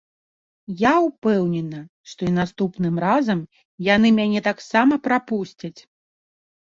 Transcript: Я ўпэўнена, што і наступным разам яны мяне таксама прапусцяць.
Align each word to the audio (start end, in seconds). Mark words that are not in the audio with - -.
Я 0.79 0.93
ўпэўнена, 1.07 1.81
што 2.13 2.21
і 2.29 2.33
наступным 2.39 2.95
разам 3.07 3.39
яны 3.95 4.09
мяне 4.19 4.41
таксама 4.51 4.93
прапусцяць. 5.09 5.77